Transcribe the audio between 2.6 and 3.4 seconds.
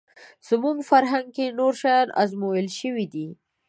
شوي دي